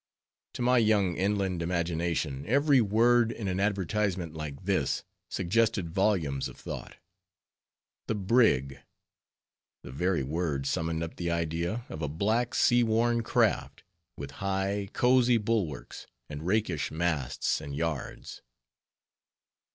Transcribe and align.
_To 0.53 0.63
my 0.63 0.79
young 0.79 1.15
inland 1.15 1.61
imagination 1.61 2.43
every 2.47 2.81
word 2.81 3.31
in 3.31 3.47
an 3.47 3.59
advertisement 3.59 4.33
like 4.33 4.63
this, 4.63 5.03
suggested 5.29 5.91
volumes 5.91 6.47
of 6.47 6.57
thought. 6.57 6.97
A 8.09 8.15
brig! 8.15 8.79
The 9.83 9.91
very 9.91 10.23
word 10.23 10.65
summoned 10.65 11.03
up 11.03 11.17
the 11.17 11.29
idea 11.29 11.85
of 11.87 12.01
a 12.01 12.09
black, 12.09 12.55
sea 12.55 12.81
worn 12.81 13.21
craft, 13.21 13.83
with 14.17 14.31
high, 14.41 14.89
cozy 14.91 15.37
bulwarks, 15.37 16.07
and 16.27 16.47
rakish 16.47 16.89
masts 16.89 17.61
and 17.61 17.75
yards. 17.75 18.41